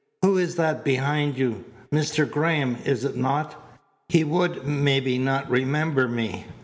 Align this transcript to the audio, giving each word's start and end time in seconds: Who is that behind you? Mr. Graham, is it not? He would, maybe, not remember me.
Who 0.23 0.39
is 0.39 0.55
that 0.55 0.83
behind 0.83 1.37
you? 1.37 1.63
Mr. 1.93 2.27
Graham, 2.27 2.77
is 2.85 3.03
it 3.03 3.15
not? 3.15 3.63
He 4.09 4.23
would, 4.23 4.65
maybe, 4.65 5.19
not 5.19 5.47
remember 5.47 6.07
me. 6.07 6.47